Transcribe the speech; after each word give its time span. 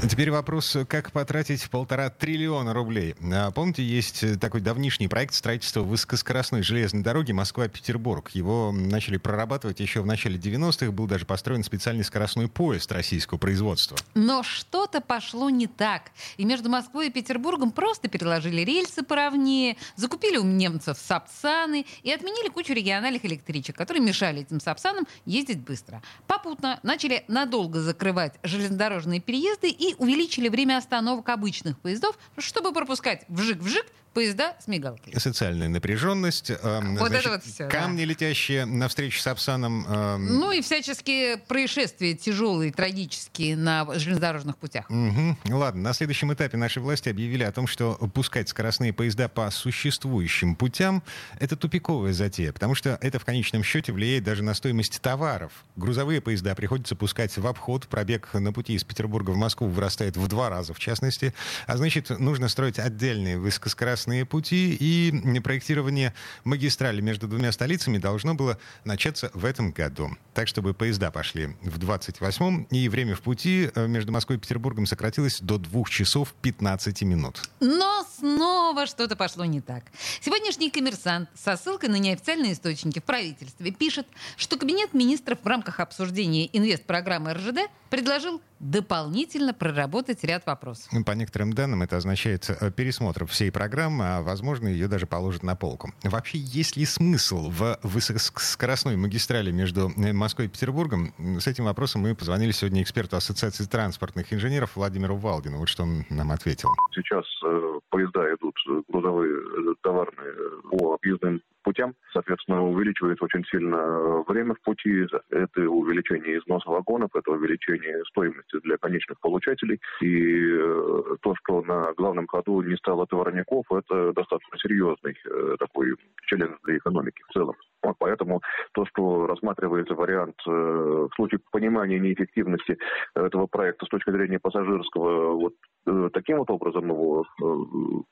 Теперь 0.00 0.30
вопрос, 0.30 0.76
как 0.88 1.10
потратить 1.10 1.68
полтора 1.70 2.08
триллиона 2.08 2.72
рублей. 2.72 3.16
А, 3.32 3.50
помните, 3.50 3.82
есть 3.82 4.38
такой 4.40 4.60
давнишний 4.60 5.08
проект 5.08 5.34
строительства 5.34 5.82
высокоскоростной 5.82 6.62
железной 6.62 7.02
дороги 7.02 7.32
Москва-Петербург. 7.32 8.30
Его 8.30 8.70
начали 8.72 9.16
прорабатывать 9.16 9.80
еще 9.80 10.00
в 10.00 10.06
начале 10.06 10.38
90-х. 10.38 10.92
Был 10.92 11.08
даже 11.08 11.26
построен 11.26 11.64
специальный 11.64 12.04
скоростной 12.04 12.48
поезд 12.48 12.92
российского 12.92 13.38
производства. 13.38 13.96
Но 14.14 14.44
что-то 14.44 15.00
пошло 15.00 15.50
не 15.50 15.66
так. 15.66 16.12
И 16.36 16.44
между 16.44 16.68
Москвой 16.68 17.08
и 17.08 17.10
Петербургом 17.10 17.72
просто 17.72 18.08
переложили 18.08 18.60
рельсы 18.60 19.02
поровнее, 19.02 19.76
закупили 19.96 20.36
у 20.36 20.44
немцев 20.44 20.96
сапсаны 20.96 21.86
и 22.04 22.12
отменили 22.12 22.48
кучу 22.50 22.72
региональных 22.72 23.24
электричек, 23.24 23.76
которые 23.76 24.02
мешали 24.02 24.42
этим 24.42 24.60
сапсанам 24.60 25.08
ездить 25.26 25.58
быстро. 25.58 26.02
Попутно 26.28 26.78
начали 26.84 27.24
надолго 27.26 27.80
закрывать 27.80 28.34
железнодорожные 28.44 29.20
переезды 29.20 29.68
и 29.68 29.87
увеличили 29.98 30.48
время 30.48 30.76
остановок 30.76 31.28
обычных 31.28 31.78
поездов, 31.78 32.18
чтобы 32.36 32.72
пропускать 32.72 33.24
вжик-вжик 33.28 33.86
поезда 34.14 34.56
с 34.62 34.66
мигалкой. 34.66 35.14
Социальная 35.18 35.68
напряженность, 35.68 36.50
э, 36.50 36.56
Вот 36.62 37.08
значит, 37.08 37.26
это 37.26 37.30
вот 37.30 37.44
всё, 37.44 37.68
камни, 37.68 38.02
летящие 38.02 38.64
навстречу 38.64 39.20
с 39.20 39.26
Апсаном. 39.26 39.86
э, 39.88 40.16
Ну 40.18 40.50
и 40.52 40.60
всяческие 40.62 41.36
происшествия 41.36 42.14
тяжелые, 42.14 42.72
трагические 42.72 43.56
на 43.56 43.86
железнодорожных 43.98 44.56
путях. 44.56 44.88
Мгм. 44.90 45.38
Ладно, 45.48 45.82
на 45.82 45.92
следующем 45.92 46.32
этапе 46.32 46.56
наши 46.56 46.80
власти 46.80 47.08
объявили 47.08 47.44
о 47.44 47.52
том, 47.52 47.66
что 47.66 47.94
пускать 48.14 48.48
скоростные 48.48 48.92
поезда 48.92 49.28
по 49.28 49.50
существующим 49.50 50.56
путям— 50.56 51.02
это 51.40 51.56
тупиковая 51.56 52.12
затея, 52.12 52.52
потому 52.52 52.74
что 52.74 52.98
это 53.00 53.18
в 53.18 53.24
конечном 53.24 53.62
счете 53.62 53.92
влияет 53.92 54.24
даже 54.24 54.42
на 54.42 54.54
стоимость 54.54 55.00
товаров. 55.00 55.52
Грузовые 55.76 56.20
поезда 56.20 56.54
приходится 56.54 56.96
пускать 56.96 57.36
в 57.36 57.46
обход, 57.46 57.86
пробег 57.88 58.30
на 58.34 58.52
пути 58.52 58.74
из 58.74 58.84
Петербурга 58.84 59.30
в 59.30 59.36
Москву 59.36 59.68
вырастает 59.68 60.16
в 60.16 60.26
два 60.28 60.48
раза, 60.48 60.74
в 60.74 60.78
частности, 60.78 61.34
а 61.66 61.76
значит, 61.76 62.10
нужно 62.18 62.48
строить 62.48 62.78
отдельные 62.78 63.38
высокоскоростные 63.38 64.07
пути, 64.24 64.76
и 64.78 65.40
проектирование 65.40 66.14
магистрали 66.44 67.00
между 67.00 67.28
двумя 67.28 67.52
столицами 67.52 67.98
должно 67.98 68.34
было 68.34 68.58
начаться 68.84 69.30
в 69.34 69.44
этом 69.44 69.70
году. 69.72 70.10
Так, 70.34 70.48
чтобы 70.48 70.74
поезда 70.74 71.10
пошли 71.10 71.56
в 71.62 71.78
28-м, 71.78 72.64
и 72.70 72.88
время 72.88 73.14
в 73.14 73.20
пути 73.20 73.70
э, 73.74 73.86
между 73.86 74.12
Москвой 74.12 74.38
и 74.38 74.40
Петербургом 74.40 74.86
сократилось 74.86 75.40
до 75.40 75.58
2 75.58 75.84
часов 75.84 76.34
15 76.42 77.02
минут. 77.02 77.42
Но 77.60 78.04
снова 78.18 78.86
что-то 78.86 79.16
пошло 79.16 79.44
не 79.44 79.60
так. 79.60 79.84
Сегодняшний 80.20 80.70
коммерсант 80.70 81.28
со 81.34 81.56
ссылкой 81.56 81.88
на 81.88 81.96
неофициальные 81.96 82.52
источники 82.52 82.98
в 82.98 83.04
правительстве 83.04 83.70
пишет, 83.70 84.06
что 84.36 84.56
Кабинет 84.56 84.94
министров 84.94 85.38
в 85.42 85.46
рамках 85.46 85.80
обсуждения 85.80 86.48
инвестпрограммы 86.52 87.34
РЖД 87.34 87.70
предложил 87.90 88.40
дополнительно 88.60 89.54
проработать 89.54 90.24
ряд 90.24 90.46
вопросов. 90.46 90.88
Ну, 90.92 91.04
По 91.04 91.12
некоторым 91.12 91.52
данным, 91.52 91.82
это 91.82 91.96
означает 91.96 92.48
э, 92.48 92.70
пересмотр 92.70 93.26
всей 93.26 93.50
программы, 93.52 94.04
а, 94.04 94.22
возможно, 94.22 94.68
ее 94.68 94.88
даже 94.88 95.06
положат 95.06 95.42
на 95.42 95.56
полку. 95.56 95.92
Вообще, 96.02 96.38
есть 96.38 96.76
ли 96.76 96.84
смысл 96.84 97.50
в 97.50 97.78
высокоскоростной 97.82 98.96
магистрали 98.96 99.50
между 99.50 99.90
э, 99.96 100.12
Москвой 100.12 100.46
и 100.46 100.50
Петербургом? 100.50 101.14
С 101.40 101.46
этим 101.46 101.64
вопросом 101.64 102.02
мы 102.02 102.14
позвонили 102.14 102.52
сегодня 102.52 102.82
эксперту 102.82 103.16
Ассоциации 103.16 103.64
транспортных 103.64 104.32
инженеров 104.32 104.76
Владимиру 104.76 105.16
Валдину. 105.16 105.58
Вот 105.58 105.68
что 105.68 105.84
он 105.84 106.04
нам 106.10 106.30
ответил. 106.32 106.68
Сейчас 106.94 107.24
э, 107.44 107.80
поезда 107.90 108.34
идут 108.34 108.54
э, 108.68 108.82
грузовые, 108.88 109.74
товарные 109.82 110.34
по 110.70 110.94
объездным 110.94 111.40
путям. 111.78 111.94
Соответственно, 112.12 112.62
увеличивается 112.64 113.24
очень 113.24 113.44
сильно 113.44 113.76
э, 113.76 114.22
время 114.26 114.54
в 114.54 114.60
пути. 114.62 115.06
Это 115.30 115.68
увеличение 115.68 116.38
износа 116.38 116.68
вагонов, 116.70 117.10
это 117.14 117.30
увеличение 117.30 118.02
стоимости 118.10 118.58
для 118.62 118.76
конечных 118.78 119.20
получателей. 119.20 119.80
И 120.00 120.52
э, 120.52 121.16
то, 121.22 121.34
что 121.36 121.62
на 121.62 121.92
главном 121.94 122.26
ходу 122.26 122.60
не 122.62 122.76
стало 122.76 123.06
товарников, 123.06 123.66
это 123.70 124.12
достаточно 124.12 124.58
серьезный 124.58 125.16
э, 125.24 125.56
такой 125.58 125.94
челлендж 126.26 126.56
для 126.64 126.76
экономики 126.78 127.22
в 127.28 127.32
целом. 127.32 127.54
Поэтому 127.98 128.40
то, 128.72 128.86
что 128.86 129.26
рассматривается 129.26 129.94
вариант 129.94 130.36
э, 130.46 130.50
в 130.50 131.10
случае 131.14 131.40
понимания 131.50 131.98
неэффективности 131.98 132.76
этого 133.14 133.46
проекта 133.46 133.86
с 133.86 133.88
точки 133.88 134.10
зрения 134.10 134.38
пассажирского, 134.38 135.34
вот 135.34 135.54
э, 135.86 136.10
таким 136.12 136.38
вот 136.38 136.50
образом 136.50 136.88
его 136.88 137.24
э, 137.24 137.44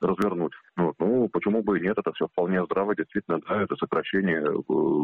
развернуть, 0.01 0.53
вот, 0.77 0.95
ну, 0.99 1.29
почему 1.29 1.63
бы 1.63 1.79
и 1.79 1.83
нет, 1.83 1.99
это 1.99 2.13
все 2.13 2.27
вполне 2.29 2.65
здраво, 2.65 2.95
действительно, 2.95 3.41
да, 3.49 3.63
это 3.63 3.77
сокращение 3.77 4.43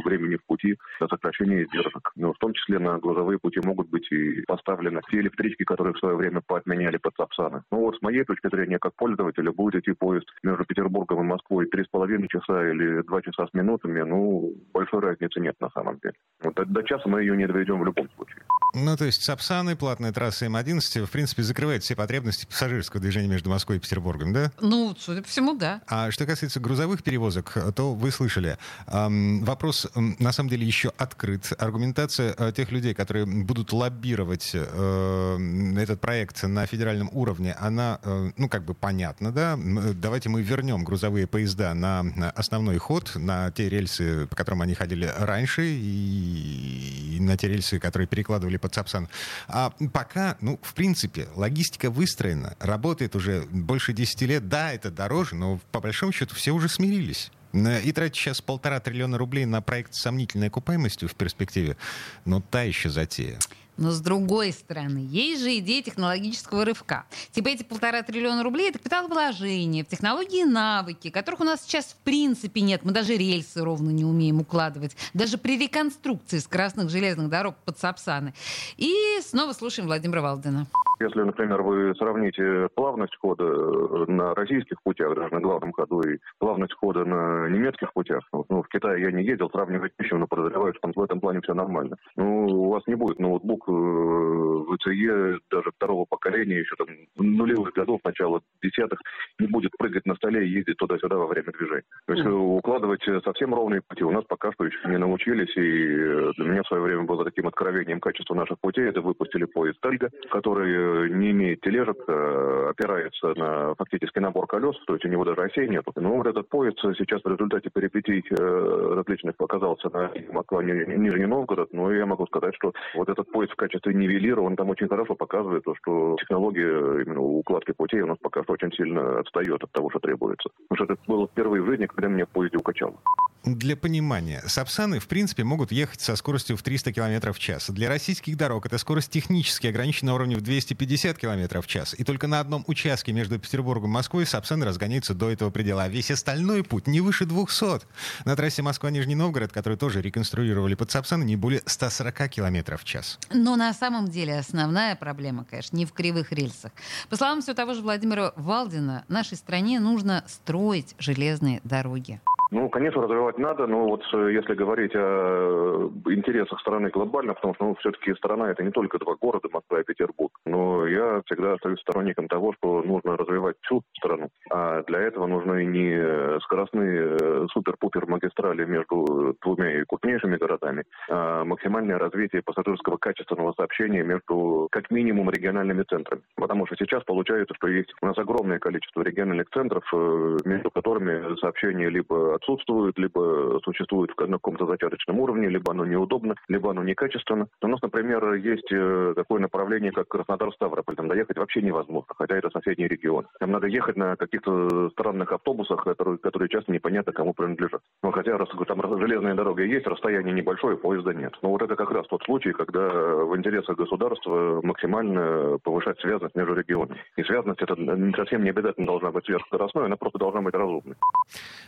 времени 0.04 0.36
в 0.36 0.46
пути, 0.46 0.76
это 1.00 1.08
сокращение 1.08 1.64
издержек. 1.64 2.12
Но 2.16 2.32
в 2.32 2.38
том 2.38 2.52
числе 2.52 2.78
на 2.78 2.98
грузовые 2.98 3.38
пути 3.38 3.60
могут 3.64 3.88
быть 3.88 4.10
и 4.12 4.42
поставлены 4.42 5.00
те 5.10 5.18
электрички, 5.20 5.64
которые 5.64 5.94
в 5.94 5.98
свое 5.98 6.16
время 6.16 6.40
поотменяли 6.46 6.98
под 6.98 7.14
Сапсаны. 7.16 7.62
Ну 7.70 7.80
вот 7.80 7.96
с 7.96 8.02
моей 8.02 8.24
точки 8.24 8.48
зрения, 8.48 8.78
как 8.78 8.94
пользователя, 8.96 9.52
будет 9.52 9.82
идти 9.82 9.92
поезд 9.92 10.26
между 10.42 10.64
Петербургом 10.64 11.20
и 11.20 11.24
Москвой 11.24 11.66
3,5 11.66 12.26
часа 12.28 12.68
или 12.68 13.02
2 13.02 13.22
часа 13.22 13.46
с 13.46 13.54
минутами, 13.54 14.02
ну, 14.02 14.51
большой 14.72 15.00
разницы 15.00 15.40
нет 15.40 15.54
на 15.60 15.70
самом 15.70 15.98
деле. 15.98 16.14
Вот 16.42 16.54
до, 16.54 16.64
до 16.64 16.82
часа 16.82 17.08
мы 17.08 17.20
ее 17.20 17.36
не 17.36 17.46
доведем 17.46 17.80
в 17.80 17.84
любом 17.84 18.08
случае. 18.16 18.42
Ну, 18.74 18.96
то 18.96 19.04
есть 19.04 19.22
Сапсаны, 19.22 19.76
платная 19.76 20.12
трасса 20.12 20.46
М11, 20.46 21.04
в 21.04 21.10
принципе, 21.10 21.42
закрывает 21.42 21.82
все 21.82 21.94
потребности 21.94 22.46
пассажирского 22.46 23.02
движения 23.02 23.28
между 23.28 23.50
Москвой 23.50 23.76
и 23.76 23.80
Петербургом, 23.80 24.32
да? 24.32 24.50
Ну, 24.60 24.94
судя 24.98 25.22
по 25.22 25.28
всему, 25.28 25.54
да. 25.54 25.82
А 25.86 26.10
что 26.10 26.24
касается 26.24 26.58
грузовых 26.58 27.02
перевозок, 27.02 27.56
то 27.76 27.92
вы 27.92 28.10
слышали. 28.10 28.56
Эм, 28.86 29.44
вопрос 29.44 29.90
на 29.94 30.32
самом 30.32 30.48
деле 30.48 30.66
еще 30.66 30.90
открыт. 30.96 31.52
Аргументация 31.58 32.34
э, 32.38 32.52
тех 32.52 32.72
людей, 32.72 32.94
которые 32.94 33.26
будут 33.26 33.72
лоббировать 33.72 34.52
э, 34.54 35.38
этот 35.76 36.00
проект 36.00 36.42
на 36.42 36.64
федеральном 36.64 37.10
уровне, 37.12 37.54
она, 37.58 38.00
э, 38.02 38.30
ну, 38.38 38.48
как 38.48 38.64
бы 38.64 38.72
понятна, 38.72 39.32
да? 39.32 39.58
Э, 39.58 39.92
Давайте 39.92 40.30
мы 40.30 40.40
вернем 40.40 40.82
грузовые 40.82 41.26
поезда 41.26 41.74
на 41.74 42.02
на 42.02 42.30
основной 42.30 42.78
ход, 42.78 43.12
на 43.16 43.50
те 43.50 43.68
рельсы, 43.68 44.26
по 44.26 44.36
которым 44.42 44.62
они 44.62 44.74
ходили 44.74 45.08
раньше, 45.16 45.62
и, 45.64 47.18
на 47.20 47.36
те 47.36 47.46
рельсы, 47.46 47.78
которые 47.78 48.08
перекладывали 48.08 48.56
под 48.56 48.74
Сапсан. 48.74 49.08
А 49.46 49.72
пока, 49.92 50.36
ну, 50.40 50.58
в 50.60 50.74
принципе, 50.74 51.28
логистика 51.36 51.90
выстроена, 51.90 52.56
работает 52.58 53.14
уже 53.14 53.42
больше 53.50 53.92
10 53.92 54.22
лет. 54.22 54.48
Да, 54.48 54.72
это 54.72 54.90
дороже, 54.90 55.36
но 55.36 55.60
по 55.70 55.80
большому 55.80 56.10
счету 56.10 56.34
все 56.34 56.50
уже 56.50 56.68
смирились. 56.68 57.30
И 57.52 57.92
тратить 57.92 58.16
сейчас 58.16 58.40
полтора 58.40 58.80
триллиона 58.80 59.16
рублей 59.16 59.44
на 59.44 59.60
проект 59.62 59.94
с 59.94 60.00
сомнительной 60.00 60.48
окупаемостью 60.48 61.08
в 61.08 61.14
перспективе, 61.14 61.76
но 62.24 62.40
та 62.40 62.62
еще 62.62 62.90
затея. 62.90 63.38
Но 63.76 63.90
с 63.90 64.00
другой 64.00 64.52
стороны, 64.52 65.06
есть 65.08 65.42
же 65.42 65.56
идея 65.58 65.82
технологического 65.82 66.64
рывка. 66.64 67.04
Типа 67.32 67.48
эти 67.48 67.62
полтора 67.62 68.02
триллиона 68.02 68.42
рублей— 68.42 68.68
это 68.70 68.78
капиталовложение 68.78 69.84
в 69.84 69.88
технологии 69.88 70.42
и 70.42 70.44
навыки, 70.44 71.10
которых 71.10 71.40
у 71.40 71.44
нас 71.44 71.62
сейчас 71.62 71.86
в 71.86 71.96
принципе 72.04 72.60
нет. 72.60 72.82
Мы 72.84 72.92
даже 72.92 73.16
рельсы 73.16 73.62
ровно 73.62 73.90
не 73.90 74.04
умеем 74.04 74.40
укладывать. 74.40 74.96
Даже 75.14 75.38
при 75.38 75.58
реконструкции 75.58 76.38
скоростных 76.38 76.90
железных 76.90 77.28
дорог 77.28 77.56
под 77.64 77.78
Сапсаны. 77.78 78.34
И 78.76 78.94
снова 79.22 79.52
слушаем 79.52 79.86
Владимира 79.86 80.20
Валдина. 80.20 80.66
Если, 81.02 81.20
например, 81.20 81.62
вы 81.62 81.94
сравните 81.96 82.68
плавность 82.76 83.16
хода 83.16 83.42
э, 83.44 84.04
на 84.06 84.34
российских 84.34 84.80
путях, 84.82 85.16
даже 85.16 85.34
на 85.34 85.40
главном 85.40 85.72
ходу, 85.72 86.00
и 86.02 86.18
плавность 86.38 86.74
хода 86.74 87.04
на 87.04 87.48
немецких 87.48 87.92
путях, 87.92 88.22
ну, 88.32 88.46
ну, 88.48 88.62
в 88.62 88.68
Китае 88.68 89.02
я 89.02 89.10
не 89.10 89.24
ездил, 89.24 89.50
сравнивать 89.50 89.92
нечем, 89.98 90.20
но 90.20 90.28
подозреваю, 90.28 90.74
что 90.74 90.92
в 90.94 91.02
этом 91.02 91.18
плане 91.18 91.40
все 91.40 91.54
нормально. 91.54 91.96
Ну, 92.14 92.46
у 92.46 92.70
вас 92.70 92.82
не 92.86 92.94
будет 92.94 93.18
ноутбук 93.18 93.68
э, 93.72 94.42
VCE 94.72 95.38
даже 95.50 95.70
второго 95.72 96.04
поколения, 96.04 96.60
еще 96.60 96.74
там 96.76 96.88
нулевых 97.16 97.72
годов, 97.72 98.00
начала 98.04 98.40
десятых, 98.62 99.00
не 99.38 99.46
будет 99.46 99.72
прыгать 99.78 100.06
на 100.06 100.14
столе 100.16 100.46
и 100.46 100.50
ездить 100.50 100.76
туда-сюда 100.76 101.16
во 101.16 101.26
время 101.26 101.52
движения. 101.52 101.84
То 102.06 102.12
есть 102.14 102.26
э, 102.26 102.30
укладывать 102.30 103.06
э, 103.08 103.20
совсем 103.24 103.54
ровные 103.54 103.82
пути 103.82 104.04
у 104.04 104.10
нас 104.10 104.24
пока 104.24 104.52
что 104.52 104.64
еще 104.64 104.78
не 104.88 104.98
научились, 104.98 105.54
и 105.56 105.60
э, 105.60 106.32
для 106.36 106.50
меня 106.50 106.62
в 106.62 106.66
свое 106.66 106.82
время 106.82 107.02
было 107.02 107.24
таким 107.24 107.46
откровением 107.46 108.00
качества 108.00 108.34
наших 108.34 108.58
путей. 108.60 108.88
Это 108.88 109.00
выпустили 109.00 109.44
поезд 109.44 109.80
«Тальга», 109.80 110.10
который 110.30 111.10
не 111.12 111.30
имеет 111.30 111.60
тележек, 111.60 111.96
э, 112.06 112.68
опирается 112.70 113.34
на 113.34 113.74
фактически 113.74 114.18
набор 114.18 114.46
колес, 114.46 114.76
то 114.86 114.94
есть 114.94 115.04
у 115.04 115.08
него 115.08 115.24
даже 115.24 115.42
осей 115.42 115.68
нет. 115.68 115.84
Но 115.96 116.16
вот 116.16 116.26
этот 116.26 116.48
поезд 116.48 116.78
сейчас 116.98 117.22
в 117.22 117.28
результате 117.28 117.70
перипетий 117.70 118.22
различных 118.30 119.34
оказался 119.38 119.88
на 119.90 120.10
Москва, 120.32 120.62
Ни- 120.62 120.96
Нижний 120.96 121.26
Новгород, 121.26 121.72
но 121.72 121.92
я 121.92 122.06
могу 122.06 122.26
сказать, 122.26 122.54
что 122.54 122.72
вот 122.94 123.08
этот 123.08 123.30
поезд 123.30 123.51
в 123.52 123.56
качестве 123.56 123.94
нивелира, 123.94 124.40
он 124.40 124.56
там 124.56 124.70
очень 124.70 124.88
хорошо 124.88 125.14
показывает 125.14 125.64
то, 125.64 125.74
что 125.76 126.16
технология 126.20 127.02
именно 127.02 127.20
укладки 127.20 127.72
путей 127.72 128.00
у 128.00 128.06
нас 128.06 128.18
пока 128.20 128.42
что 128.42 128.54
очень 128.54 128.72
сильно 128.72 129.20
отстает 129.20 129.62
от 129.62 129.70
того, 129.72 129.90
что 129.90 130.00
требуется. 130.00 130.50
Потому 130.68 130.84
что 130.84 130.94
это 130.94 131.02
было 131.06 131.26
впервые 131.26 131.62
в 131.62 131.66
жизни, 131.66 131.86
когда 131.86 132.08
меня 132.08 132.26
в 132.26 132.30
поезде 132.30 132.58
укачало. 132.58 132.94
Для 133.44 133.76
понимания, 133.76 134.40
Сапсаны, 134.46 135.00
в 135.00 135.08
принципе, 135.08 135.42
могут 135.42 135.72
ехать 135.72 136.00
со 136.00 136.14
скоростью 136.14 136.56
в 136.56 136.62
300 136.62 136.92
км 136.92 137.32
в 137.32 137.40
час. 137.40 137.70
Для 137.70 137.88
российских 137.88 138.36
дорог 138.36 138.66
эта 138.66 138.78
скорость 138.78 139.10
технически 139.10 139.66
ограничена 139.66 140.12
на 140.12 140.14
уровне 140.14 140.36
в 140.36 140.42
250 140.42 141.18
км 141.18 141.60
в 141.60 141.66
час. 141.66 141.96
И 141.98 142.04
только 142.04 142.28
на 142.28 142.38
одном 142.38 142.62
участке 142.68 143.12
между 143.12 143.40
Петербургом 143.40 143.90
и 143.90 143.92
Москвой 143.94 144.26
Сапсаны 144.26 144.64
разгоняются 144.64 145.14
до 145.14 145.28
этого 145.28 145.50
предела. 145.50 145.82
А 145.82 145.88
весь 145.88 146.12
остальной 146.12 146.62
путь 146.62 146.86
не 146.86 147.00
выше 147.00 147.26
200. 147.26 147.82
На 148.24 148.36
трассе 148.36 148.62
Москва-Нижний 148.62 149.16
Новгород, 149.16 149.50
который 149.50 149.76
тоже 149.76 150.02
реконструировали 150.02 150.76
под 150.76 150.92
Сапсаны, 150.92 151.24
не 151.24 151.34
более 151.34 151.62
140 151.66 152.28
км 152.28 152.76
в 152.76 152.84
час. 152.84 153.18
Но 153.32 153.56
на 153.56 153.74
самом 153.74 154.08
деле 154.08 154.38
основная 154.38 154.94
проблема, 154.94 155.44
конечно, 155.44 155.76
не 155.76 155.84
в 155.84 155.92
кривых 155.92 156.30
рельсах. 156.30 156.70
По 157.08 157.16
словам 157.16 157.42
все 157.42 157.54
того 157.54 157.74
же 157.74 157.82
Владимира 157.82 158.32
Валдина, 158.36 159.04
нашей 159.08 159.36
стране 159.36 159.80
нужно 159.80 160.24
строить 160.28 160.94
железные 161.00 161.60
дороги. 161.64 162.20
Ну, 162.52 162.68
конечно, 162.68 163.00
развивать 163.00 163.38
надо, 163.38 163.66
но 163.66 163.86
вот 163.86 164.02
э, 164.12 164.30
если 164.34 164.52
говорить 164.52 164.92
о 164.94 165.90
интересах 166.04 166.60
страны 166.60 166.90
глобально, 166.90 167.32
потому 167.32 167.54
что 167.54 167.64
ну, 167.64 167.74
все-таки 167.76 168.12
страна 168.14 168.50
это 168.50 168.62
не 168.62 168.70
только 168.70 168.98
два 168.98 169.14
города, 169.14 169.48
Москва 169.50 169.80
и 169.80 169.84
Петербург, 169.84 170.38
но 170.44 170.86
я 170.86 171.22
всегда 171.24 171.54
остаюсь 171.54 171.80
сторонником 171.80 172.28
того, 172.28 172.52
что 172.58 172.82
нужно 172.82 173.16
развивать 173.16 173.56
всю 173.62 173.82
страну. 173.96 174.28
А 174.50 174.82
для 174.82 175.00
этого 175.00 175.26
нужны 175.26 175.64
не 175.64 176.40
скоростные 176.40 177.16
э, 177.18 177.46
супер-пупер 177.54 178.06
магистрали 178.06 178.66
между 178.66 179.34
двумя 179.40 179.86
крупнейшими 179.86 180.36
городами, 180.36 180.84
а 181.08 181.46
максимальное 181.46 181.98
развитие 181.98 182.42
пассажирского 182.42 182.98
качественного 182.98 183.54
сообщения 183.54 184.02
между 184.02 184.68
как 184.70 184.90
минимум 184.90 185.30
региональными 185.30 185.84
центрами. 185.84 186.20
Потому 186.36 186.66
что 186.66 186.76
сейчас 186.76 187.02
получается, 187.04 187.54
что 187.54 187.68
есть 187.68 187.94
у 188.02 188.06
нас 188.06 188.18
огромное 188.18 188.58
количество 188.58 189.00
региональных 189.00 189.48
центров, 189.54 189.84
э, 189.94 190.36
между 190.44 190.70
которыми 190.70 191.34
сообщение 191.40 191.88
либо 191.88 192.41
отсутствует, 192.42 192.98
либо 192.98 193.60
существует 193.64 194.10
на 194.18 194.34
каком-то 194.34 194.66
зачаточном 194.66 195.20
уровне, 195.20 195.48
либо 195.48 195.72
оно 195.72 195.86
неудобно, 195.86 196.34
либо 196.48 196.70
оно 196.70 196.82
некачественно. 196.82 197.48
У 197.62 197.66
нас, 197.68 197.80
например, 197.82 198.34
есть 198.34 198.70
э, 198.72 199.12
такое 199.16 199.40
направление, 199.40 199.92
как 199.92 200.08
Краснодар-Ставрополь. 200.08 200.96
Там 200.96 201.08
доехать 201.08 201.38
вообще 201.38 201.62
невозможно, 201.62 202.12
хотя 202.16 202.36
это 202.36 202.50
соседний 202.50 202.88
регион. 202.88 203.26
Там 203.40 203.52
надо 203.52 203.66
ехать 203.66 203.96
на 203.96 204.16
каких-то 204.16 204.90
странных 204.90 205.32
автобусах, 205.32 205.84
которые, 205.84 206.18
которые 206.18 206.48
часто 206.48 206.72
непонятно 206.72 207.12
кому 207.12 207.32
принадлежат. 207.32 207.80
Но 208.02 208.08
ну, 208.08 208.12
хотя 208.12 208.36
раз 208.36 208.48
там 208.66 208.98
железная 208.98 209.34
дорога 209.34 209.62
есть, 209.62 209.86
расстояние 209.86 210.34
небольшое, 210.34 210.76
поезда 210.76 211.14
нет. 211.14 211.32
Но 211.42 211.50
вот 211.50 211.62
это 211.62 211.76
как 211.76 211.90
раз 211.90 212.06
тот 212.08 212.22
случай, 212.24 212.52
когда 212.52 212.88
в 212.88 213.36
интересах 213.36 213.76
государства 213.76 214.60
максимально 214.62 215.58
повышать 215.62 215.98
связность 216.00 216.34
между 216.34 216.54
регионами. 216.54 217.00
И 217.16 217.22
связность 217.22 217.62
это 217.62 217.74
не 217.76 218.14
совсем 218.14 218.42
не 218.44 218.50
обязательно 218.50 218.86
должна 218.86 219.10
быть 219.10 219.24
сверхскоростной, 219.24 219.86
она 219.86 219.96
просто 219.96 220.18
должна 220.18 220.40
быть 220.40 220.54
разумной. 220.54 220.96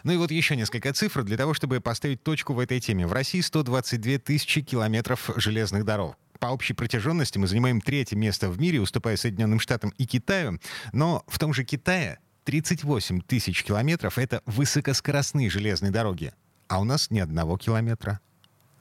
Ну 0.05 0.13
и 0.13 0.17
вот 0.17 0.31
еще 0.31 0.57
несколько 0.65 0.95
цифр 0.95 1.25
для 1.25 1.37
того, 1.37 1.53
чтобы 1.53 1.83
поставить 1.83 2.23
точку 2.23 2.55
в 2.55 2.59
этой 2.59 2.81
теме. 2.81 3.07
В 3.07 3.13
России 3.13 3.43
122 3.43 4.19
тысячи 4.19 4.63
километров 4.63 5.31
железных 5.37 5.85
дорог 5.85 6.17
по 6.41 6.47
общей 6.47 6.73
протяженности 6.73 7.39
мы 7.39 7.47
занимаем 7.47 7.81
третье 7.83 8.17
место 8.17 8.49
в 8.49 8.59
мире, 8.59 8.81
уступая 8.81 9.17
Соединенным 9.17 9.61
Штатам 9.61 9.95
и 9.99 10.07
Китаю. 10.07 10.59
Но 10.93 11.23
в 11.27 11.39
том 11.39 11.53
же 11.53 11.65
Китае 11.65 12.19
38 12.45 13.21
тысяч 13.21 13.63
километров— 13.63 14.19
это 14.19 14.43
высокоскоростные 14.47 15.51
железные 15.51 15.93
дороги. 15.93 16.33
А 16.69 16.81
у 16.81 16.85
нас 16.85 17.11
ни 17.11 17.19
одного 17.19 17.57
километра. 17.59 18.21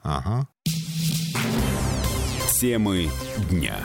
Ага. 0.02 0.48
Темы 2.60 3.10
дня. 3.50 3.76